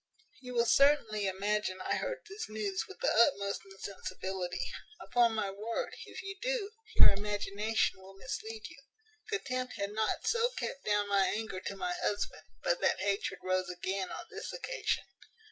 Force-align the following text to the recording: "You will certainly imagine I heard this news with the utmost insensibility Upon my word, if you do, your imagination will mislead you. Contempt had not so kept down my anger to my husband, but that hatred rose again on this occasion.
"You 0.41 0.55
will 0.55 0.65
certainly 0.65 1.27
imagine 1.27 1.79
I 1.79 1.97
heard 1.97 2.21
this 2.27 2.49
news 2.49 2.85
with 2.87 3.01
the 3.01 3.13
utmost 3.13 3.61
insensibility 3.63 4.71
Upon 4.99 5.35
my 5.35 5.51
word, 5.51 5.93
if 6.07 6.23
you 6.23 6.39
do, 6.41 6.71
your 6.95 7.11
imagination 7.11 8.01
will 8.01 8.15
mislead 8.15 8.63
you. 8.67 8.81
Contempt 9.29 9.73
had 9.77 9.91
not 9.91 10.25
so 10.25 10.49
kept 10.57 10.85
down 10.85 11.07
my 11.07 11.27
anger 11.27 11.59
to 11.59 11.75
my 11.75 11.93
husband, 12.01 12.41
but 12.63 12.81
that 12.81 12.99
hatred 13.01 13.41
rose 13.43 13.69
again 13.69 14.09
on 14.11 14.25
this 14.31 14.51
occasion. 14.51 15.03